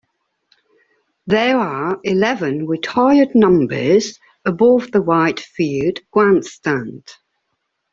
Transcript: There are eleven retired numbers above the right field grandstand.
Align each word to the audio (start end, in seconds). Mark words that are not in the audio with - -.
There 1.27 1.59
are 1.59 1.99
eleven 2.03 2.65
retired 2.65 3.35
numbers 3.35 4.17
above 4.43 4.89
the 4.91 4.99
right 4.99 5.39
field 5.39 5.99
grandstand. 6.09 7.03